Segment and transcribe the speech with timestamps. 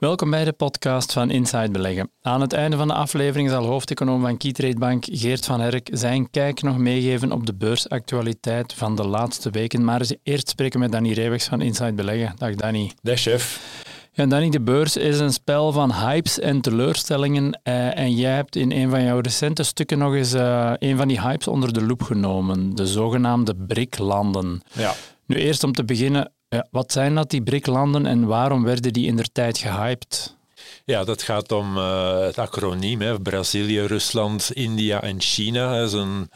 [0.00, 2.10] Welkom bij de podcast van Inside Beleggen.
[2.22, 6.30] Aan het einde van de aflevering zal hoofdeconoom van Keytrade Bank Geert van Herk zijn
[6.30, 9.84] kijk nog meegeven op de beursactualiteit van de laatste weken.
[9.84, 12.32] Maar eerst spreken met Danny Reewegs van Inside Beleggen.
[12.36, 12.92] Dag Danny.
[13.02, 13.60] Dag chef.
[14.12, 17.60] Ja, Danny, de beurs is een spel van hypes en teleurstellingen.
[17.62, 21.08] Eh, en jij hebt in een van jouw recente stukken nog eens uh, een van
[21.08, 22.74] die hypes onder de loep genomen.
[22.74, 24.62] De zogenaamde BRIC-landen.
[24.72, 24.94] Ja.
[25.26, 29.06] Nu eerst om te beginnen, ja, wat zijn dat, die BRIC-landen, en waarom werden die
[29.06, 30.36] in der tijd gehyped?
[30.84, 35.78] Ja, dat gaat om uh, het acroniem, hè, Brazilië, Rusland, India en China.
[35.78, 36.30] Dat is een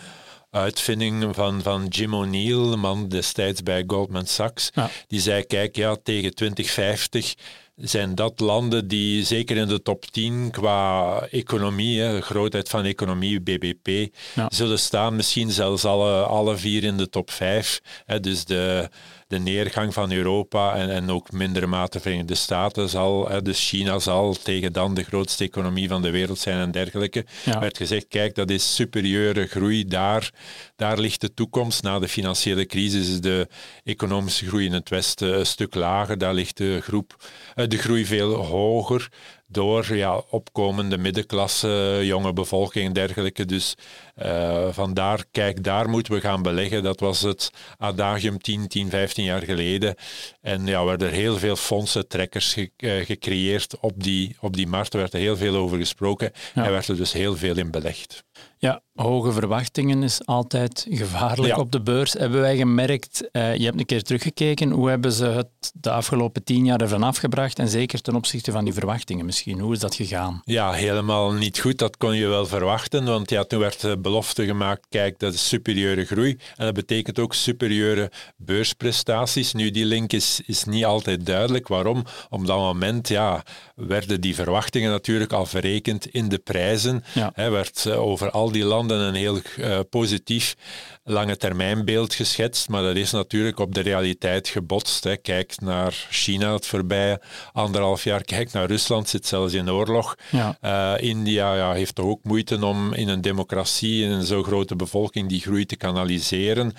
[0.51, 4.71] uitvinding van, van Jim O'Neill, de man destijds bij Goldman Sachs.
[4.75, 4.91] Ja.
[5.07, 7.35] Die zei, kijk, ja, tegen 2050
[7.77, 13.41] zijn dat landen die zeker in de top 10 qua economie, hè, grootheid van economie,
[13.41, 14.47] BBP, ja.
[14.49, 15.17] zullen staan.
[15.17, 17.81] Misschien zelfs alle, alle vier in de top 5.
[18.05, 18.89] Hè, dus de,
[19.29, 23.99] de neergang van Europa en, en ook mindere mate Verenigde Staten zal, hè, dus China
[23.99, 27.25] zal tegen dan de grootste economie van de wereld zijn en dergelijke.
[27.45, 27.61] Ja.
[27.61, 30.31] werd gezegd, kijk, dat is superieure groei, daar,
[30.77, 31.83] daar ligt de toekomst.
[31.83, 33.49] Na de financiële crisis is de
[33.85, 37.17] economische groei in het Westen een stuk lager, daar ligt de, groep,
[37.55, 39.09] de groei veel hoger
[39.55, 43.45] door ja, opkomende middenklasse, jonge bevolking en dergelijke.
[43.45, 43.75] Dus
[44.23, 46.83] uh, vandaar, kijk, daar moeten we gaan beleggen.
[46.83, 49.95] Dat was het adagium 10, 10, 15 jaar geleden.
[50.41, 54.67] En ja, werden er heel veel fondsen, trekkers ge uh, gecreëerd op die, op die
[54.67, 54.93] markt.
[54.93, 56.65] Er werd er heel veel over gesproken ja.
[56.65, 58.25] en werd er dus heel veel in belegd.
[58.59, 61.61] Ja, hoge verwachtingen is altijd gevaarlijk Ja.
[61.61, 62.13] op de beurs.
[62.13, 66.45] Hebben wij gemerkt, eh, je hebt een keer teruggekeken, hoe hebben ze het de afgelopen
[66.45, 69.59] tien jaar ervan afgebracht en zeker ten opzichte van die verwachtingen misschien.
[69.61, 70.41] Hoe is dat gegaan?
[70.45, 71.79] Ja, helemaal niet goed.
[71.79, 75.49] Dat kon je wel verwachten, want ja, toen werd de belofte gemaakt, kijk, dat is
[75.49, 79.53] superieure groei en dat betekent ook superieure beursprestaties.
[79.53, 81.69] Nu, die link is, is niet altijd duidelijk.
[81.69, 82.05] Waarom?
[82.31, 83.43] Op dat moment ja,
[83.75, 87.05] werden die verwachtingen natuurlijk al verrekend in de prijzen.
[87.15, 87.33] Ja.
[87.51, 90.57] Werd eh, over al die landen een heel eh, positief
[91.05, 95.05] lange termijnbeeld geschetst, maar dat is natuurlijk op de realiteit gebotst.
[95.05, 95.17] Hè.
[95.17, 97.21] Kijk naar China het voorbije
[97.53, 100.17] anderhalf jaar, kijk naar Rusland, zit zelfs in oorlog.
[100.31, 100.59] Ja.
[100.63, 104.77] Uh, India ja, heeft toch ook moeite om in een democratie, in een zo grote
[104.77, 106.75] bevolking, die groei te kanaliseren.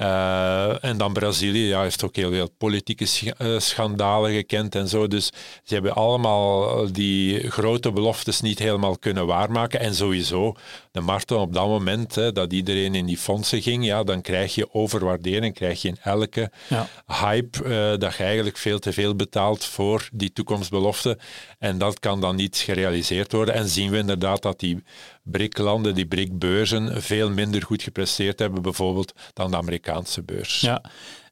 [0.00, 4.88] Uh, en dan Brazilië ja, heeft ook heel veel politieke sch uh, schandalen gekend en
[4.88, 5.06] zo.
[5.06, 5.30] Dus
[5.64, 9.80] ze hebben allemaal die grote beloftes niet helemaal kunnen waarmaken.
[9.80, 10.54] En sowieso,
[10.92, 14.54] de markten op dat moment, hè, dat iedereen in die fondsen ging, ja, dan krijg
[14.54, 16.88] je overwaardering, krijg je in elke ja.
[17.06, 21.18] hype uh, dat je eigenlijk veel te veel betaalt voor die toekomstbelofte.
[21.58, 23.54] En dat kan dan niet gerealiseerd worden.
[23.54, 24.82] En zien we inderdaad dat die
[25.22, 30.60] BRIC-landen, die BRIC-beurzen, veel minder goed gepresteerd hebben, bijvoorbeeld, dan de Amerikaanse beurs.
[30.60, 30.82] Ja.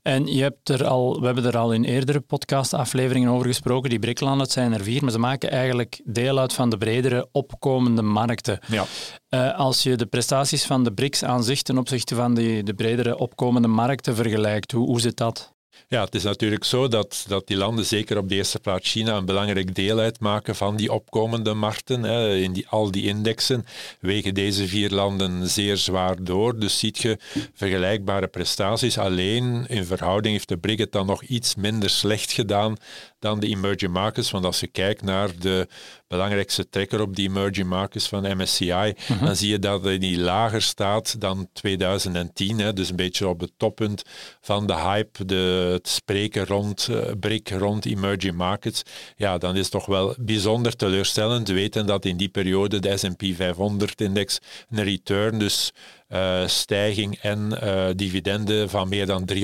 [0.03, 3.91] En je hebt er al, we hebben er al in eerdere podcastafleveringen over gesproken.
[3.91, 7.29] Die BRIC-landen, het zijn er vier, maar ze maken eigenlijk deel uit van de bredere
[7.33, 8.59] opkomende markten.
[8.67, 8.85] Ja.
[9.31, 12.75] Uh, als je de prestaties van de BRICS aan zich ten opzichte van die, de
[12.75, 15.57] bredere opkomende markten vergelijkt, hoe, hoe zit dat?
[15.89, 19.17] Ja, het is natuurlijk zo dat, dat die landen, zeker op de eerste plaats China,
[19.17, 22.03] een belangrijk deel uitmaken van die opkomende markten.
[22.03, 22.37] Hè.
[22.37, 23.67] In die, al die indexen
[24.01, 26.59] wegen deze vier landen zeer zwaar door.
[26.59, 27.19] Dus ziet je
[27.55, 28.99] vergelijkbare prestaties.
[28.99, 32.77] Alleen in verhouding heeft de BRIC dan nog iets minder slecht gedaan
[33.19, 34.31] dan de emerging markets.
[34.31, 35.69] Want als je kijkt naar de
[36.09, 39.23] belangrijkste trekker op die emerging markets van MSCI, uh -huh.
[39.23, 42.59] dan zie je dat die lager staat dan 2010.
[42.59, 44.03] Hè, dus een beetje op het toppunt
[44.41, 48.83] van de hype, de, het spreken rond uh, BRIC, rond emerging markets.
[49.17, 53.23] Ja, dan is het toch wel bijzonder teleurstellend weten dat in die periode de S&P
[53.23, 54.39] 500-index
[54.71, 55.73] een return, dus
[56.09, 59.35] uh, stijging en uh, dividenden van meer dan 300%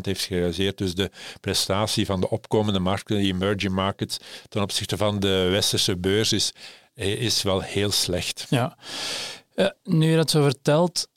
[0.00, 0.78] heeft gerealiseerd.
[0.78, 1.10] Dus de
[1.40, 4.18] prestatie van de opkomende markten, die emerging markets,
[4.48, 6.52] ten opzichte van de westerse beurs is,
[6.94, 8.46] is wel heel slecht.
[8.50, 8.76] Ja.
[9.82, 11.08] Nu je dat zo vertelt,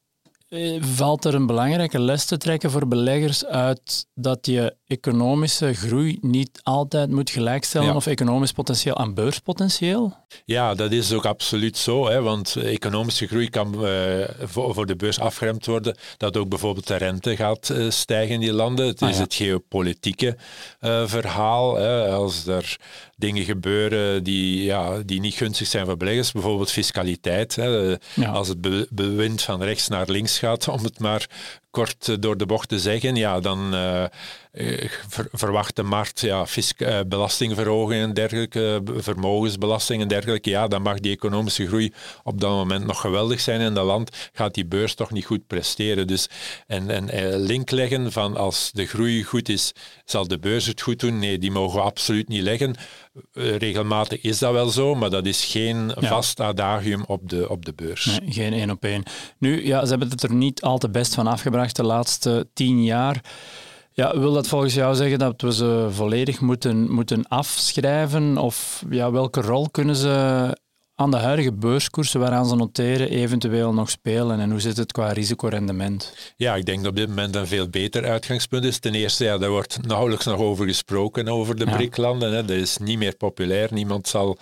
[0.79, 6.59] valt er een belangrijke les te trekken voor beleggers uit dat je economische groei niet
[6.63, 10.17] altijd moet gelijkstellen of economisch potentieel aan beurspotentieel?
[10.45, 14.95] Ja, dat is ook absoluut zo, hè, want economische groei kan uh, voor, voor, de
[14.95, 18.87] beurs afgeremd worden, dat ook bijvoorbeeld de rente gaat uh, stijgen in die landen.
[18.87, 20.37] Het ah, is het geopolitieke
[20.81, 21.75] uh, verhaal.
[21.75, 22.77] Hè, als er
[23.15, 27.55] dingen gebeuren die, ja, die niet gunstig zijn voor beleggers, bijvoorbeeld fiscaliteit.
[27.55, 31.29] Hè, Als het be bewind van rechts naar links gaat, om het maar
[31.71, 34.03] kort door de bocht te zeggen, ja, dan uh,
[35.31, 36.45] verwacht de markt ja,
[36.77, 40.49] uh, belastingverhogingen en dergelijke, vermogensbelasting en dergelijke.
[40.49, 44.29] Ja, dan mag die economische groei op dat moment nog geweldig zijn in dat land,
[44.33, 46.07] gaat die beurs toch niet goed presteren.
[46.07, 46.29] Dus,
[46.67, 49.73] en, en link leggen van als de groei goed is,
[50.05, 51.19] zal de beurs het goed doen?
[51.19, 52.75] Nee, die mogen we absoluut niet leggen.
[53.33, 57.73] Regelmatig is dat wel zo, maar dat is geen vast adagium op de, op de
[57.73, 58.05] beurs.
[58.05, 59.03] Nee, geen één op één.
[59.37, 62.83] Nu, ja, ze hebben het er niet al te best van afgebracht de laatste tien
[62.83, 63.23] jaar.
[63.93, 68.37] Ja, wil dat volgens jou zeggen dat we ze volledig moeten, moeten afschrijven?
[68.37, 70.57] Of ja, welke rol kunnen ze
[71.01, 74.39] aan de huidige beurskoersen waaraan ze noteren eventueel nog spelen?
[74.39, 76.13] En hoe zit het qua risicorendement?
[76.35, 78.79] Ja, ik denk dat op dit moment een veel beter uitgangspunt is.
[78.79, 81.75] Ten eerste, ja, daar wordt nauwelijks nog over gesproken, over de ja.
[81.75, 82.31] BRIC-landen.
[82.31, 83.67] Dat is niet meer populair.
[83.71, 84.37] Niemand zal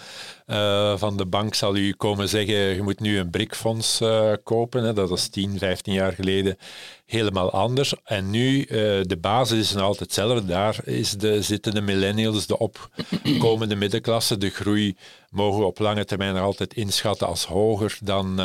[0.50, 4.84] uh, van de bank zal u komen zeggen, je moet nu een BRIC-fonds uh, kopen.
[4.84, 4.94] Hè.
[4.94, 6.58] Dat was 10, 15 jaar geleden
[7.06, 7.94] helemaal anders.
[8.04, 8.66] En nu, uh,
[9.02, 10.46] de basis is nog altijd hetzelfde.
[10.46, 14.38] Daar is de, zitten de millennials, de opkomende middenklasse.
[14.38, 14.96] De groei
[15.30, 18.36] mogen we op lange termijn nog altijd inschatten als hoger dan,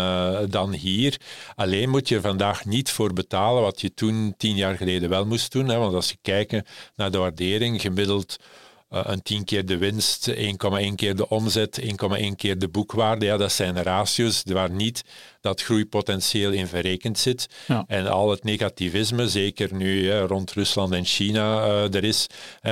[0.50, 1.20] dan hier.
[1.54, 5.52] Alleen moet je vandaag niet voor betalen wat je toen, tien jaar geleden, wel moest
[5.52, 5.68] doen.
[5.68, 5.78] Hè.
[5.78, 6.62] Want als je kijkt
[6.96, 8.36] naar de waardering, gemiddeld
[8.94, 10.34] een 10 keer de winst, 1,1
[10.94, 11.86] keer de omzet, 1,1
[12.36, 13.24] keer de boekwaarde.
[13.24, 15.04] Ja, dat zijn ratios waar niet
[15.44, 17.48] dat groeipotentieel in verrekend zit.
[17.86, 22.26] En al het negativisme, zeker nu rond Rusland en China uh, er is.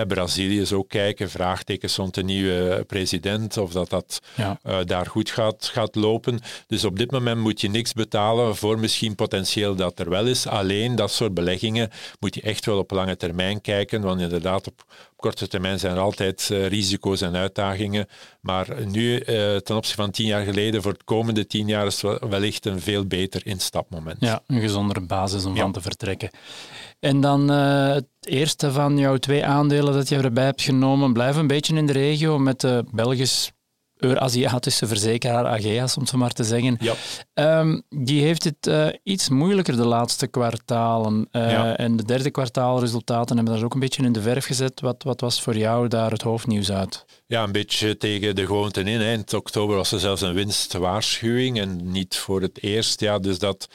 [0.07, 5.31] Brazilië is ook kijken, vraagtekens rond de nieuwe president, of dat dat uh, daar goed
[5.31, 6.41] gaat, gaat lopen.
[6.67, 10.47] Dus op dit moment moet je niks betalen voor misschien potentieel dat er wel is.
[10.47, 11.91] Alleen dat soort beleggingen
[12.21, 14.85] moet je echt wel op lange termijn kijken, want inderdaad op
[15.17, 18.07] korte termijn zijn er altijd uh, risico's en uitdagingen.
[18.41, 22.23] Maar nu, ten opzichte van tien jaar geleden, voor het komende tien jaar is het
[22.67, 24.17] een veel beter instapmoment.
[24.20, 26.31] Ja, een gezondere basis om van te vertrekken.
[27.00, 31.37] En dan uh, het eerste van jouw twee aandelen dat je erbij hebt genomen, blijf
[31.37, 33.53] een beetje in de regio met de Belgisch
[34.05, 36.77] Euraziatische verzekeraar Ageas, om het zo maar te zeggen.
[36.81, 36.95] Ja.
[37.35, 41.29] Ehm, die heeft het uh, iets moeilijker de laatste kwartalen.
[41.33, 44.81] Uh, En de derde kwartaalresultaten hebben daar ook een beetje in de verf gezet.
[44.81, 47.05] Wat, wat was voor jou daar het hoofdnieuws uit?
[47.27, 49.01] Ja, een beetje tegen de gewoonte in.
[49.01, 53.01] Eind oktober was er zelfs een winstwaarschuwing en niet voor het eerst.
[53.01, 53.69] Ja, dus dat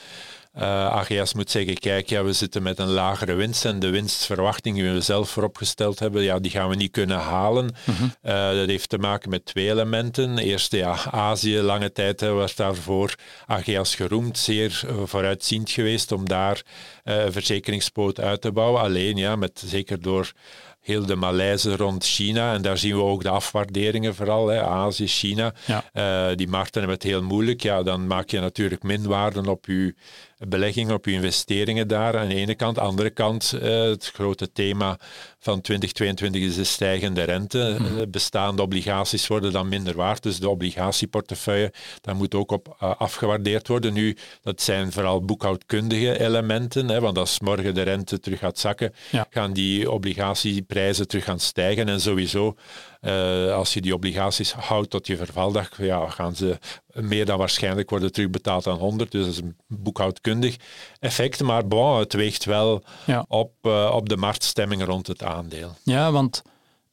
[0.59, 3.89] uh, eh, AGS moet zeggen, kijk, ja, we zitten met een lagere winst en de
[3.89, 7.75] winstverwachtingen die we zelf vooropgesteld hebben, ja, die gaan we niet kunnen halen.
[7.83, 8.04] Mhm.
[8.21, 10.38] Eh, dat heeft te maken met twee elementen.
[10.38, 13.15] Eerst, ja, Azië, lange tijd uh, was daarvoor
[13.45, 16.62] AGS geroemd, zeer vooruitziend geweest om daar
[17.27, 18.81] verzekeringspoot uit te bouwen.
[18.81, 20.31] Alleen, ja, met, zeker door
[20.81, 22.54] heel de malaise rond China.
[22.54, 25.54] En daar zien we ook de afwaarderingen vooral, hè, Azië, China.
[25.65, 26.36] Ja.
[26.36, 27.62] die markten hebben het heel moeilijk.
[27.62, 29.95] Ja, dan maak je natuurlijk minwaarden op je
[30.38, 32.78] beleggingen, op je investeringen daar aan de ene kant.
[32.78, 35.00] Aan de andere kant, uh, het grote thema
[35.39, 37.75] van 2022 is de stijgende rente.
[37.80, 42.95] Mm Bestaande obligaties worden dan minder waard, dus de obligatieportefeuille, daar moet ook op uh,
[42.98, 43.94] afgewaardeerd worden.
[43.94, 48.94] Nu, dat zijn vooral boekhoudkundige elementen, hè, want als morgen de rente terug gaat zakken,
[49.30, 52.56] gaan die obligatieprijzen terug gaan stijgen en sowieso
[53.02, 56.58] uh, als je die obligaties houdt tot je vervaldag, ja, gaan ze
[56.94, 59.12] meer dan waarschijnlijk worden terugbetaald aan 100.
[59.12, 60.56] Dus dat is een boekhoudkundig
[61.00, 61.44] effect.
[61.44, 62.83] Maar bon, het weegt wel
[63.28, 65.76] op, uh, op de marktstemming rond het aandeel.
[65.83, 66.42] Ja, want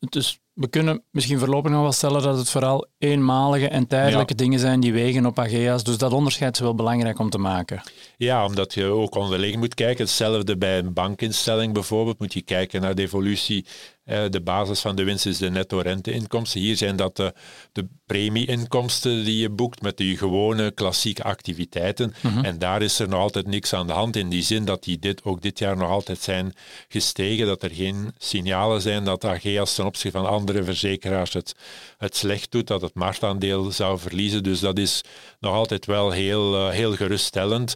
[0.01, 4.35] het is we kunnen misschien voorlopig nog wel stellen dat het vooral eenmalige en tijdelijke
[4.35, 5.85] dingen zijn die wegen op AGEA's.
[5.85, 7.83] Dus dat onderscheid is wel belangrijk om te maken.
[8.17, 10.05] Ja, omdat je ook onderling moet kijken.
[10.05, 12.19] Hetzelfde bij een bankinstelling bijvoorbeeld.
[12.19, 13.67] Moet je kijken naar de evolutie.
[14.05, 16.61] De basis van de winst is de netto renteinkomsten.
[16.61, 17.35] Hier zijn dat de,
[17.73, 22.15] de premieinkomsten die je boekt met de gewone klassieke activiteiten.
[22.21, 22.45] Mhm.
[22.45, 24.17] En daar is er nog altijd niks aan de hand.
[24.17, 26.53] In die zin dat die dit, ook dit jaar nog altijd zijn
[26.89, 27.47] gestegen.
[27.47, 31.55] Dat er geen signalen zijn dat AGEA's ten opzichte van andere andere verzekeraars het,
[31.99, 34.43] het slecht doet, dat het marktaandeel zou verliezen.
[34.43, 35.01] Dus dat is
[35.41, 37.75] nog altijd wel heel, eh, heel geruststellend.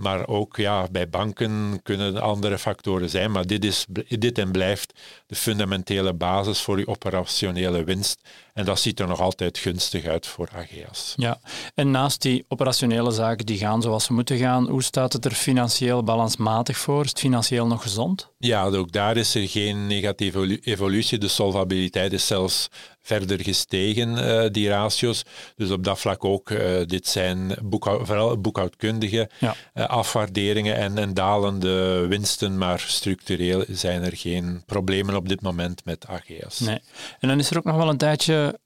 [0.00, 3.30] Maar ook ja, bij banken kunnen andere factoren zijn.
[3.30, 4.92] Maar dit, is, dit en blijft
[5.26, 8.20] de fundamentele basis voor je operationele winst.
[8.54, 11.14] En dat ziet er nog altijd gunstig uit voor AGS.
[11.16, 11.40] Ja,
[11.74, 15.32] en naast die operationele zaken die gaan zoals ze moeten gaan, hoe staat het er
[15.32, 17.04] financieel balansmatig voor?
[17.04, 18.28] Is het financieel nog gezond?
[18.38, 21.18] Ja, ook daar is er geen negatieve evolutie.
[21.18, 22.68] De solvabiliteit is zelfs
[23.02, 25.22] verder gestegen, uh, die ratio's.
[25.56, 29.54] Dus op dat vlak ook, uh, dit zijn boekhoud, vooral boekhoudkundige ja.
[29.74, 35.84] uh, afwaarderingen en, en, dalende winsten, maar structureel zijn er geen problemen op dit moment
[35.84, 36.58] met AGS.
[36.58, 36.80] Nee.
[37.18, 38.58] En dan is er ook nog wel een tijdje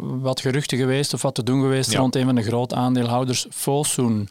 [0.00, 1.98] wat geruchten geweest of wat te doen geweest ja.
[1.98, 4.28] rond een van de grote aandeelhouders, Fosun.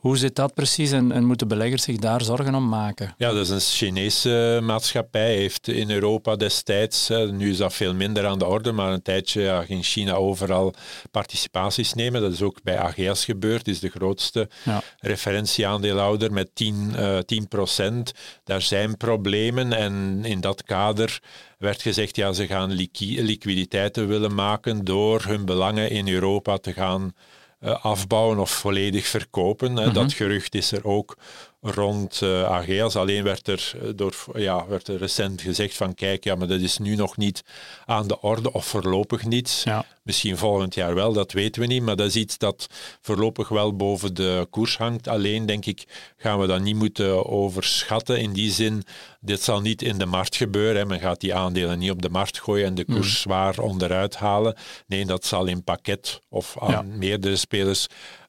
[0.00, 3.14] Hoe zit dat precies en, en, moeten beleggers zich daar zorgen om maken?
[3.16, 5.34] Ja, dat is een Chinese maatschappij.
[5.34, 9.42] Heeft in Europa destijds, nu is dat veel minder aan de orde, maar een tijdje
[9.42, 10.74] ja, ging China overal
[11.10, 12.20] participaties nemen.
[12.20, 13.68] Dat is ook bij AGS gebeurd.
[13.68, 14.82] is de grootste ja.
[14.98, 18.12] referentieaandeelhouder met 10, uh, 10 procent.
[18.44, 21.20] Daar zijn problemen en in dat kader
[21.58, 27.12] werd gezegd, ja, ze gaan liquiditeiten willen maken door hun belangen in Europa te gaan
[27.60, 29.70] afbouwen of volledig verkopen.
[29.70, 29.92] Mm -hmm.
[29.92, 31.16] Dat gerucht is er ook
[31.60, 32.96] rond uh, eh, AGS.
[32.96, 36.60] Alleen werd er, eh, door, ja, werd er recent gezegd van kijk, ja, maar dat
[36.60, 37.44] is nu nog niet
[37.86, 39.62] aan de orde of voorlopig niet.
[39.64, 39.84] Ja.
[40.02, 42.66] Misschien volgend jaar wel, dat weten we niet, maar dat is iets dat
[43.00, 45.08] voorlopig wel boven de koers hangt.
[45.08, 48.20] Alleen denk ik, gaan we dat niet moeten overschatten.
[48.20, 48.82] In die zin,
[49.20, 50.76] dit zal niet in de markt gebeuren.
[50.76, 50.86] Hè.
[50.86, 53.14] Men gaat die aandelen niet op de markt gooien en de koers mm.
[53.14, 54.56] zwaar onderuit halen.
[54.86, 56.82] Nee, dat zal in pakket of aan ja.
[56.82, 57.86] meerdere spelers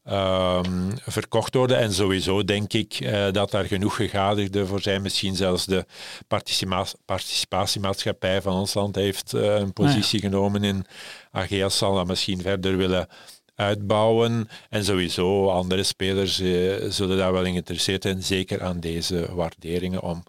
[0.10, 1.78] um, verkocht worden.
[1.78, 5.02] En sowieso denk ik uh, dat daar genoeg gegadigden voor zijn.
[5.02, 5.86] Misschien zelfs de
[6.28, 10.30] participa participatiemaatschappij van ons land heeft uh, een positie ah, ja.
[10.30, 10.86] genomen in
[11.32, 13.08] AGS, zal dat misschien verder willen
[13.56, 14.50] uitbouwen.
[14.70, 20.02] En sowieso andere spelers uh, zullen daar wel in geïnteresseerd zijn, zeker aan deze waarderingen
[20.02, 20.24] om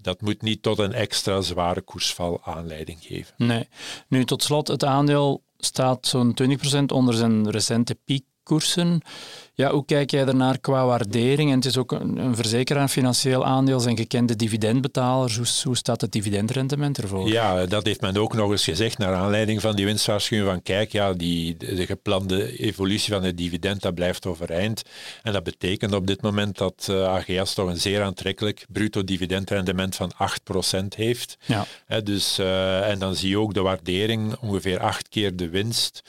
[0.00, 3.34] dat moet niet tot een extra zware koersval aanleiding geven.
[3.36, 3.68] Nee.
[4.08, 6.36] Nu tot slot, het aandeel staat zo'n
[6.82, 9.02] 20% onder zijn recente piek koersen.
[9.58, 11.50] Ja, hoe kijk jij daarnaar qua waardering?
[11.50, 15.36] En het is ook een, een verzekeraar, financieel aandeel, zijn gekende dividendbetalers.
[15.36, 17.28] Hoe, hoe staat het dividendrendement ervoor?
[17.28, 20.92] Ja, dat heeft men ook nog eens gezegd naar aanleiding van die winstwaarschuwing van kijk,
[20.92, 24.82] ja, die, de geplande evolutie van het dividend, dat blijft overeind.
[25.22, 29.04] En dat betekent op dit moment dat uh, eh, AGS toch een zeer aantrekkelijk bruto
[29.04, 30.12] dividendrendement van
[30.82, 31.38] 8% heeft.
[31.46, 31.66] Ja.
[32.00, 36.02] dus, uh, en dan zie je ook de waardering ongeveer acht keer de winst.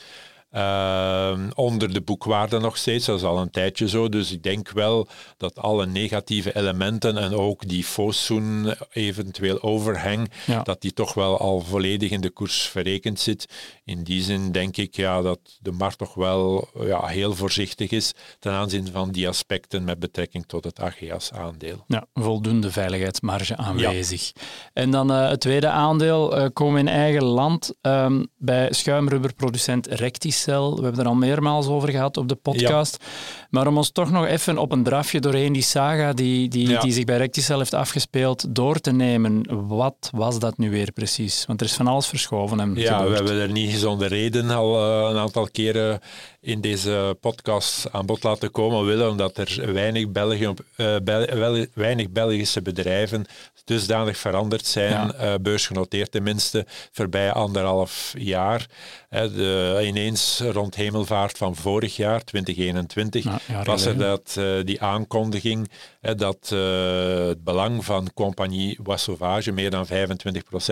[0.51, 4.09] Uh, onder de boekwaarde nog steeds, dat is al een tijdje zo.
[4.09, 10.61] Dus ik denk wel dat alle negatieve elementen en ook die Fosun eventueel overhang, ja.
[10.61, 13.45] dat die toch wel al volledig in de koers verrekend zit.
[13.85, 18.13] In die zin denk ik ja, dat de markt toch wel ja, heel voorzichtig is
[18.39, 21.83] ten aanzien van die aspecten met betrekking tot het AGS-aandeel.
[21.87, 24.31] Ja, voldoende veiligheidsmarge aanwezig.
[24.33, 24.41] Ja.
[24.73, 30.38] En dan uh, het tweede aandeel, uh, komen in eigen land um, bij schuimrubberproducent Rectis
[30.45, 32.97] we hebben er al meermaals over gehad op de podcast.
[33.01, 33.07] Ja.
[33.49, 36.79] Maar om ons toch nog even op een drafje doorheen die saga die, die, ja.
[36.79, 39.67] die zich bij Recticel heeft afgespeeld door te nemen.
[39.67, 41.45] Wat was dat nu weer precies?
[41.47, 42.59] Want er is van alles verschoven.
[42.59, 45.99] En ja, we hebben er niet zonder reden al uh, een aantal keren
[46.41, 52.09] in deze podcast aan bod laten komen willen, omdat er weinig, België, uh, Bel weinig
[52.09, 53.25] Belgische bedrijven
[53.69, 55.13] dusdanig veranderd zijn, ja.
[55.21, 58.65] uh, beursgenoteerd tenminste, voorbij anderhalf jaar.
[59.09, 65.69] de, ineens rond hemelvaart van vorig jaar, 2021, ja, was er dat, uh, die aankondiging
[65.99, 69.89] dat uh, het belang van compagnie Wassauvage, meer dan 25%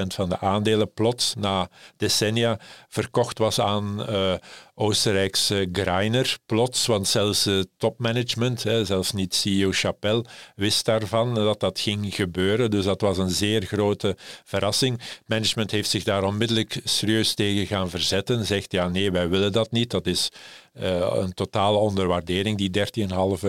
[0.08, 4.34] van de aandelen, plots na decennia verkocht was aan uh,
[4.76, 11.60] Oostenrijkse Greiner plots, want zelfs het topmanagement, hè, zelfs niet CEO Chapelle, wist daarvan dat
[11.60, 12.72] dat ging gebeuren.
[12.72, 15.00] Dus dat was een zeer grote verrassing.
[15.26, 19.72] Management heeft zich daar onmiddellijk serieus tegen gaan verzetten, zegt ja nee, wij willen dat
[19.72, 19.92] niet.
[19.92, 20.32] Dat is
[20.80, 22.72] een totale onderwaardering, die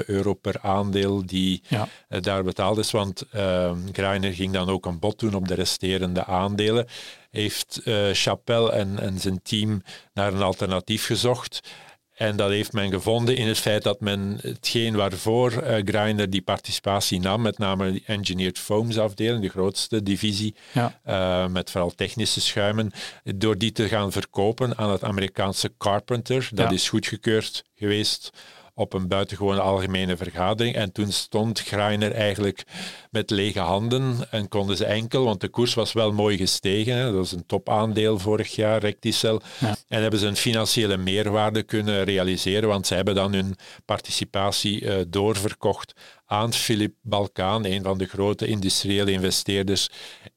[0.01, 1.89] 13,5 euro per aandeel die ja.
[2.09, 2.91] uh, daar betaald is.
[2.91, 6.87] Want uh, Greiner ging dan ook een bod doen op de resterende aandelen
[7.31, 9.83] heeft uh, Chapelle en, en zijn team
[10.15, 11.61] naar een alternatief gezocht.
[12.15, 16.43] En dat heeft men gevonden in het feit dat men hetgeen waarvoor uh, Grindr die
[16.43, 21.01] participatie nam, met name de engineered foams afdeling, de grootste divisie, ja.
[21.07, 22.91] uh, met vooral technische schuimen,
[23.25, 26.75] door die te gaan verkopen aan het Amerikaanse Carpenter, dat ja.
[26.75, 28.31] is goedgekeurd geweest
[28.79, 30.75] op een buitengewone algemene vergadering.
[30.75, 32.63] En toen stond Greiner eigenlijk
[33.11, 36.95] met lege handen en konden ze enkel, want de koers was wel mooi gestegen.
[36.95, 37.05] Hè.
[37.05, 39.41] Dat was een topaandeel vorig jaar, Recticel.
[39.89, 44.95] En hebben ze een financiële meerwaarde kunnen realiseren, want ze hebben dan hun participatie uh,
[45.09, 45.93] doorverkocht
[46.27, 49.89] aan Philip Balkaan, een van de grote industriële investeerders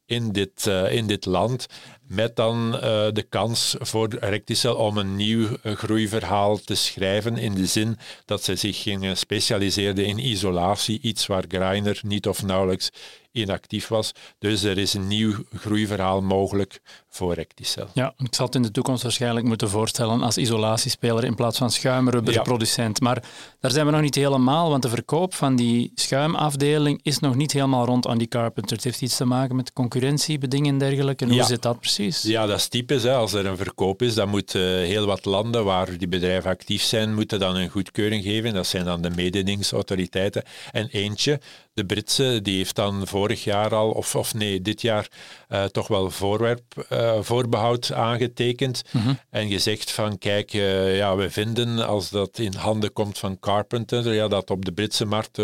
[0.05, 1.67] in dit, uh, in dit land
[2.11, 7.53] met dan uh, de kans voor Recticel om een nieuw uh, groeiverhaal te schrijven, in
[7.53, 12.91] de zin dat ze zich gingen specialiseren in isolatie, iets waar Greiner niet of nauwelijks
[13.31, 14.11] inactief was.
[14.39, 17.87] Dus er is een nieuw groeiverhaal mogelijk voor Recticel.
[17.93, 21.71] Ja, ik zal het in de toekomst waarschijnlijk moeten voorstellen als isolatiespeler in plaats van
[21.71, 22.99] schuimrubberproducent.
[22.99, 23.05] Ja.
[23.05, 23.23] Maar
[23.59, 27.51] daar zijn we nog niet helemaal, want de verkoop van die schuimafdeling is nog niet
[27.51, 28.75] helemaal rond aan die Carpenter.
[28.75, 31.23] Het heeft iets te maken met concurrentiebedingen en dergelijke.
[31.23, 31.45] En hoe ja.
[31.45, 32.00] zit dat precies?
[32.09, 33.03] Ja, dat is typisch.
[33.03, 33.13] Hè.
[33.13, 36.81] Als er een verkoop is, dan moeten uh, heel wat landen waar die bedrijven actief
[36.81, 38.53] zijn, moeten dan een goedkeuring geven.
[38.53, 40.43] Dat zijn dan de mededingingsautoriteiten.
[40.71, 41.39] En eentje,
[41.73, 45.07] de Britse, die heeft dan vorig jaar al, of, of nee, dit jaar,
[45.49, 48.81] uh, toch wel voorwerp, uh, voorbehoud aangetekend.
[48.91, 49.19] Mm -hmm.
[49.29, 54.27] En gezegd van, kijk, ja, we vinden als dat in handen komt van Carpenter, ja,
[54.27, 55.41] dat op de Britse markt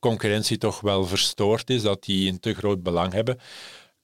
[0.00, 3.38] concurrentie toch wel verstoord is, dat die een te groot belang hebben.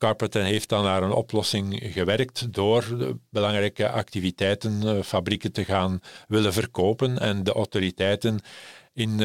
[0.04, 2.84] Carpenter heeft dan naar een oplossing gewerkt door
[3.30, 7.18] belangrijke activiteiten, fabrieken te gaan willen verkopen.
[7.18, 8.40] En de autoriteiten
[8.94, 9.18] in uh,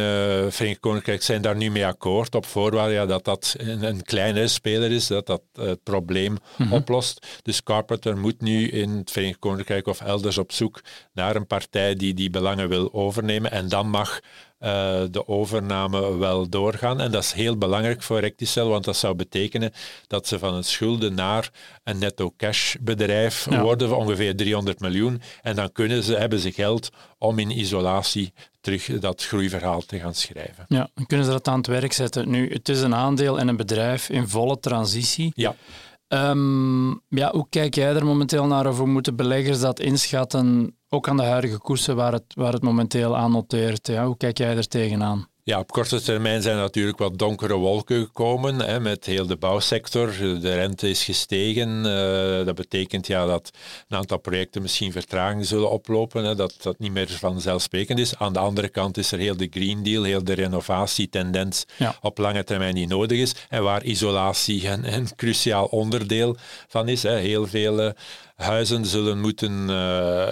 [0.50, 4.48] Verenigd Koninkrijk zijn daar nu mee akkoord op voorwaarde ja, dat dat een, een kleinere
[4.48, 6.74] speler is, dat dat uh, het probleem mm -hmm.
[6.74, 7.28] oplost.
[7.42, 10.82] Dus Carpenter moet nu in het Verenigd Koninkrijk of elders op zoek
[11.14, 14.20] naar een partij die die belangen wil overnemen en dan mag
[14.60, 17.02] uh, de overname wel doorgaan.
[17.02, 19.72] En dat is heel belangrijk voor Recticel, want dat zou betekenen
[20.08, 21.52] dat ze van een schulden naar
[21.84, 23.62] een netto cash bedrijf ja.
[23.62, 25.22] worden van ongeveer 300 miljoen.
[25.42, 28.34] En dan kunnen ze, hebben ze geld om in isolatie
[28.78, 30.66] terug dat groeiverhaal te gaan schrijven.
[30.68, 32.30] Ja, dan kunnen ze dat aan het werk zetten.
[32.30, 35.32] Nu, het is een aandeel en een bedrijf in volle transitie.
[35.36, 35.56] Ja.
[36.08, 41.08] Um, ja, hoe kijk jij er momenteel naar of hoe moeten beleggers dat inschatten, ook
[41.08, 43.88] aan de huidige koersen waar het, waar het momenteel aan noteert?
[43.88, 45.28] Ja, hoe kijk jij er tegenaan?
[45.50, 50.12] Ja, op korte termijn zijn natuurlijk wat donkere wolken gekomen hè, met heel de bouwsector.
[50.18, 51.86] De rente is gestegen.
[51.86, 53.52] Uh, dat betekent ja, dat
[53.88, 56.24] een aantal projecten misschien vertraging zullen oplopen.
[56.24, 58.16] Hè, dat dat niet meer vanzelfsprekend is.
[58.18, 61.96] Aan de andere kant is er heel de Green Deal, heel de renovatietendens ja.
[62.02, 63.36] op lange termijn die nodig is.
[63.50, 66.36] En waar isolatie een, een cruciaal onderdeel
[66.68, 67.04] van is.
[67.04, 67.16] Hè.
[67.16, 67.94] Heel veel...
[68.40, 70.28] Huizen zullen moeten uh,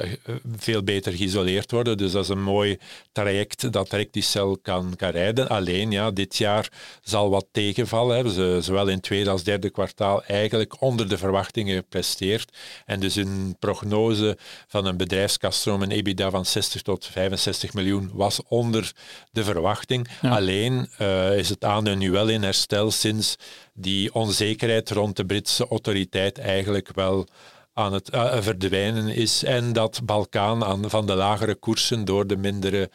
[0.57, 1.97] veel beter geïsoleerd worden.
[1.97, 2.77] Dus dat is een mooi
[3.11, 5.49] traject dat Recticel kan, kan rijden.
[5.49, 6.71] Alleen, ja, dit jaar
[7.01, 8.15] zal wat tegenvallen.
[8.15, 12.57] Hebben ze zowel in het tweede als derde kwartaal eigenlijk onder de verwachtingen gepresteerd.
[12.85, 14.37] En dus een prognose
[14.67, 18.91] van een bedrijfskaststroom, een EBITDA van 60 tot 65 miljoen, was onder
[19.31, 20.07] de verwachting.
[20.21, 20.35] Ja.
[20.35, 23.35] Alleen uh, is het aandeel nu wel in herstel sinds
[23.73, 27.27] die onzekerheid rond de Britse autoriteit eigenlijk wel
[27.77, 32.37] aan het uh, verdwijnen is en dat Balkaan aan, van de lagere koersen door de
[32.37, 32.89] mindere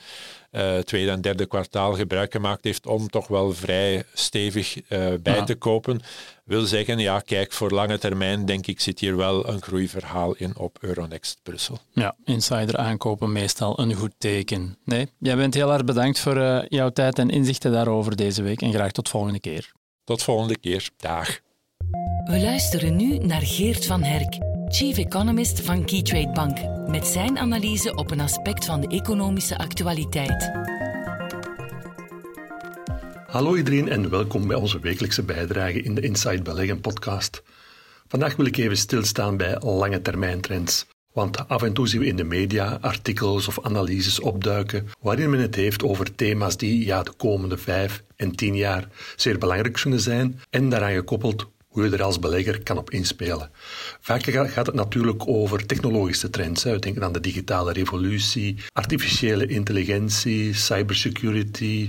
[0.50, 5.36] uh, tweede en derde kwartaal gebruik gemaakt heeft om toch wel vrij stevig uh, bij
[5.36, 5.44] ja.
[5.44, 6.00] te kopen,
[6.44, 10.56] wil zeggen, ja, kijk, voor lange termijn denk ik zit hier wel een groeiverhaal in
[10.56, 11.78] op Euronext Brussel.
[11.92, 14.76] Ja, insider aankopen meestal een goed teken.
[14.84, 18.62] Nee, jij bent heel erg bedankt voor uh, jouw tijd en inzichten daarover deze week
[18.62, 19.72] en graag tot volgende keer.
[20.04, 20.90] Tot volgende keer.
[20.96, 21.40] Dag.
[22.24, 24.38] We luisteren nu naar Geert van Herk
[24.72, 26.58] chief economist van Keytrade Bank,
[26.88, 30.50] met zijn analyse op een aspect van de economische actualiteit.
[33.26, 37.42] Hallo iedereen en welkom bij onze wekelijkse bijdrage in de Inside Beleggen podcast.
[38.08, 40.86] Vandaag wil ik even stilstaan bij lange termijn trends.
[41.12, 45.40] Want af en toe zien we in de media artikels of analyses opduiken waarin men
[45.40, 50.00] het heeft over thema's die ja, de komende vijf en tien jaar zeer belangrijk zullen
[50.00, 53.50] zijn en daaraan gekoppeld hoe je er als belegger kan op inspelen.
[54.00, 56.64] Vaak gaat het natuurlijk over technologische trends.
[56.64, 61.88] We denken aan de digitale revolutie, artificiële intelligentie, cybersecurity.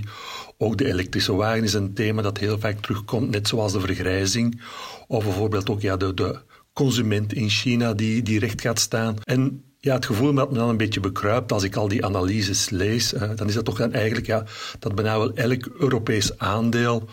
[0.58, 4.62] Ook de elektrische wagen is een thema dat heel vaak terugkomt, net zoals de vergrijzing.
[5.06, 6.38] Of bijvoorbeeld ook ja, de, de
[6.72, 9.16] consument in China die, die recht gaat staan.
[9.24, 12.70] En ja, het gevoel dat me dan een beetje bekruipt als ik al die analyses
[12.70, 14.44] lees, dan is dat toch dan eigenlijk ja,
[14.78, 17.08] dat bijna wel elk Europees aandeel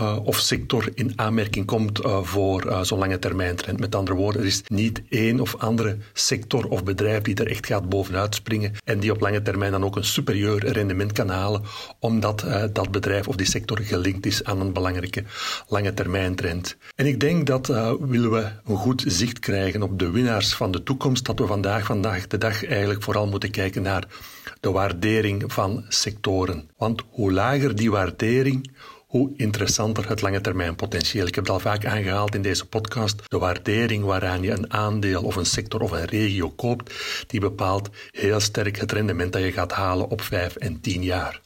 [0.00, 3.80] uh, of sector in aanmerking komt uh, voor uh, zo'n lange termijn trend.
[3.80, 7.66] Met andere woorden, er is niet één of andere sector of bedrijf die er echt
[7.66, 11.62] gaat bovenuit springen en die op lange termijn dan ook een superieur rendement kan halen,
[11.98, 15.24] omdat dat bedrijf of die sector gelinkt is aan een belangrijke
[15.68, 16.76] lange termijn trend.
[16.94, 17.66] En ik denk dat
[18.00, 21.84] willen we een goed zicht krijgen op de winnaars van de toekomst, dat we vandaag,
[21.84, 24.04] vandaag de dag eigenlijk vooral moeten kijken naar
[24.60, 26.70] de waardering van sectoren.
[26.76, 28.70] Want hoe lager die waardering,
[29.14, 31.26] hoe interessanter het lange termijn potentieel.
[31.26, 33.22] Ik heb het al vaak aangehaald in deze podcast.
[33.28, 36.94] De waardering waaraan je een aandeel of een sector of een regio koopt,
[37.26, 41.43] die bepaalt heel sterk het rendement dat je gaat halen op 5 en 10 jaar.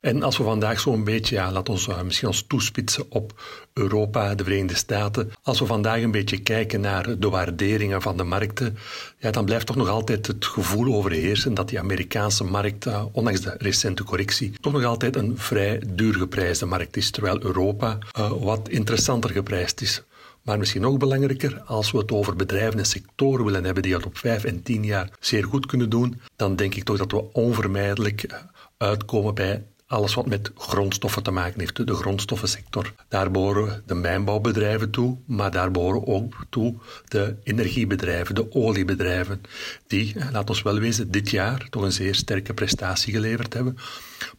[0.00, 4.34] En als we vandaag zo'n beetje, ja, laten we uh, misschien ons toespitsen op Europa,
[4.34, 5.30] de Verenigde Staten.
[5.42, 8.76] Als we vandaag een beetje kijken naar de waarderingen van de markten,
[9.18, 13.40] ja, dan blijft toch nog altijd het gevoel overheersen dat die Amerikaanse markt, uh, ondanks
[13.40, 17.10] de recente correctie, toch nog altijd een vrij duur geprijsde markt is.
[17.10, 20.02] Terwijl Europa uh, wat interessanter geprijsd is.
[20.42, 24.06] Maar misschien nog belangrijker, als we het over bedrijven en sectoren willen hebben die het
[24.06, 27.32] op vijf en tien jaar zeer goed kunnen doen, dan denk ik toch dat we
[27.32, 28.26] onvermijdelijk
[28.76, 32.92] uitkomen bij alles wat met grondstoffen te maken heeft, de grondstoffensector.
[33.08, 36.74] Daar behoren de mijnbouwbedrijven toe, maar daar behoren ook toe
[37.08, 39.40] de energiebedrijven, de oliebedrijven,
[39.86, 43.78] die, laat ons wel wezen, dit jaar toch een zeer sterke prestatie geleverd hebben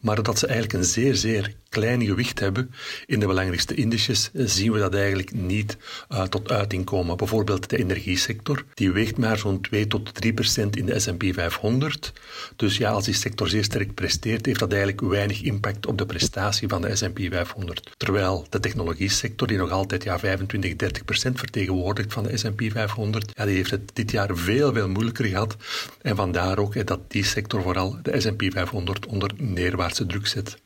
[0.00, 2.70] maar dat ze eigenlijk een zeer, zeer klein gewicht hebben
[3.06, 5.76] in de belangrijkste indices, zien we dat eigenlijk niet
[6.12, 7.16] uh, tot uiting komen.
[7.16, 12.12] Bijvoorbeeld de energiesector, die weegt maar zo'n 2 tot 3 procent in de S&P 500.
[12.56, 16.06] Dus ja, als die sector zeer sterk presteert, heeft dat eigenlijk weinig impact op de
[16.06, 17.90] prestatie van de S&P 500.
[17.96, 23.30] Terwijl de technologiesector, die nog altijd ja, 25, 30 procent vertegenwoordigt van de S&P 500,
[23.34, 25.56] ja, die heeft het dit jaar veel, veel moeilijker gehad.
[26.02, 30.58] En vandaar ook dat die sector vooral de S&P 500 onder neer neerwaartse druk zet.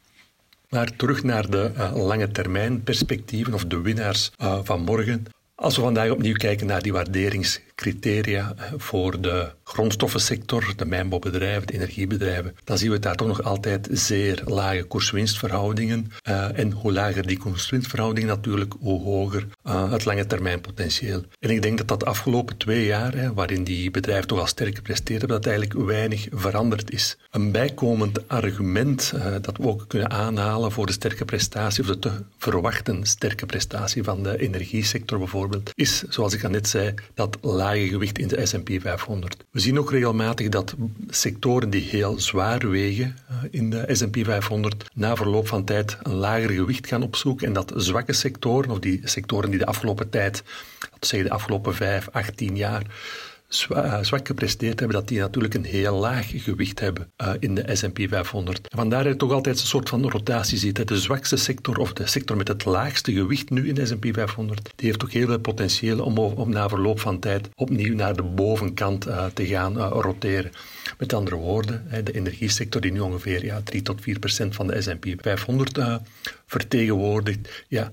[0.69, 5.25] Maar terug naar de uh, lange termijn perspectieven of de winnaars uh, van morgen.
[5.55, 11.73] Als we vandaag opnieuw kijken naar die waarderingscriteria eh, voor de grondstoffensector, de mijnbouwbedrijven, de
[11.73, 16.13] energiebedrijven, dan zien we daar toch nog altijd zeer lage koers-winstverhoudingen.
[16.29, 21.23] Uh, en hoe lager die koers-winstverhoudingen natuurlijk, hoe hoger uh, het lange termijn potentieel.
[21.39, 24.47] En ik denk dat dat de afgelopen twee jaar, hè, waarin die bedrijven toch al
[24.47, 27.17] sterk gepresteerd hebben, dat eigenlijk weinig veranderd is.
[27.31, 32.11] Een bijkomend argument dat we ook kunnen aanhalen voor de sterke prestatie, of de te
[32.39, 37.66] verwachten sterke prestatie van de energiesector bijvoorbeeld, is, zoals ik al net zei, dat lage
[37.75, 39.45] gewicht in de S&P 500.
[39.51, 40.75] We zien ook regelmatig dat
[41.09, 46.15] sectoren die heel zwaar wegen eh, in de S&P 500 na verloop van tijd een
[46.15, 50.43] lager gewicht gaan opzoeken en dat zwakke sectoren, of die sectoren die de afgelopen tijd,
[50.81, 52.83] laten zeggen de afgelopen 5, 18 jaar,
[53.49, 57.99] zwak gepresteerd hebben, dat die natuurlijk een heel laag gewicht hebben uh, in de S&P
[58.09, 58.61] 500.
[58.75, 60.89] Vandaar dat je toch altijd een soort van rotatie ziet.
[60.89, 64.73] De zwakste sector, of de sector met het laagste gewicht nu in de S&P 500,
[64.77, 68.23] die heeft ook heel veel potentieel om, om na verloop van tijd opnieuw naar de
[68.23, 70.53] bovenkant uh, te gaan roteren.
[70.99, 74.83] Met andere woorden, de energiesector die nu ongeveer ja, 3 tot 4 procent van de
[74.83, 75.79] S&P 500
[76.47, 77.93] vertegenwoordigt, ja,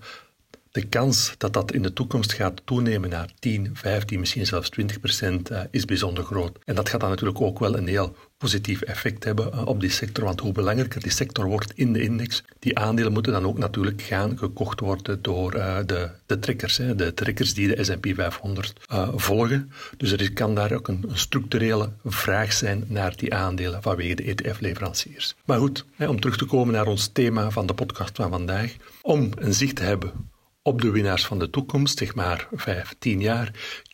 [0.73, 4.99] de kans dat dat in de toekomst gaat toenemen naar 10, 15, misschien zelfs 20
[4.99, 6.59] procent uh, is bijzonder groot.
[6.65, 9.89] En dat gaat dan natuurlijk ook wel een heel positief effect hebben uh, op die
[9.89, 13.57] sector, want hoe belangrijker die sector wordt in de index, die aandelen moeten dan ook
[13.57, 18.73] natuurlijk gaan gekocht worden door uh, de, de trekkers, de trekkers die de S&P 500
[19.15, 19.71] volgen.
[19.97, 25.35] Dus er kan daar ook een, structurele vraag zijn naar die aandelen vanwege de ETF-leveranciers.
[25.45, 29.31] Maar goed, om terug te komen naar ons thema van de podcast van vandaag, om
[29.35, 30.31] een zicht te hebben
[30.63, 33.51] op de winnaars van de toekomst, zeg maar vijf, tien jaar.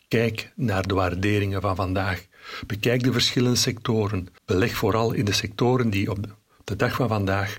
[0.08, 2.26] Kijk naar de waarderingen van vandaag.
[2.66, 4.28] Bekijk de verschillende sectoren.
[4.44, 6.18] Beleg vooral in de sectoren die op
[6.64, 7.58] de dag van vandaag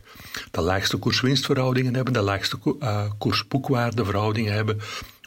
[0.52, 4.80] de laagste koers-winstverhoudingen hebben, de laagste uh, koers-boekwaardeverhoudingen hebben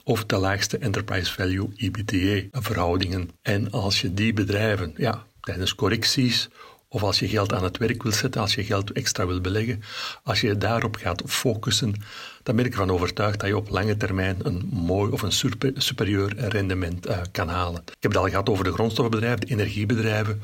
[0.04, 3.30] of de laagste enterprise value EBITDA verhoudingen.
[3.42, 6.48] En als je die bedrijven ja, tijdens correcties
[6.94, 9.82] of als je geld aan het werk wil zetten, als je geld extra wil beleggen,
[10.22, 11.94] als je daarop gaat focussen,
[12.42, 15.72] dan ben ik ervan overtuigd dat je op lange termijn een mooi of een super,
[15.76, 17.82] superieur rendement uh, kan halen.
[17.86, 20.42] Ik heb het al gehad over de grondstoffenbedrijven, de energiebedrijven.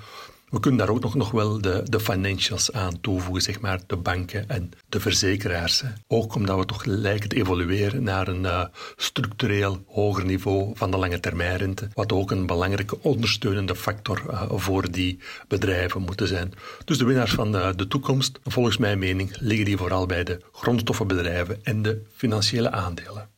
[0.50, 3.96] We kunnen daar ook nog, nog wel de, de financials aan toevoegen, zeg maar, de
[3.96, 5.82] banken en de verzekeraars.
[6.06, 8.64] Ook omdat we toch lijken te evolueren naar een uh,
[8.96, 14.90] structureel hoger niveau van de lange termijnrente, wat ook een belangrijke ondersteunende factor uh, voor
[14.90, 16.52] die bedrijven moeten zijn.
[16.84, 20.40] Dus de winnaars van de, de toekomst, volgens mijn mening, liggen die vooral bij de
[20.52, 23.28] grondstoffenbedrijven en de financiële aandelen.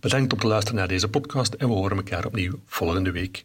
[0.00, 3.44] Bedankt om te luisteren naar deze podcast en we horen elkaar opnieuw volgende week.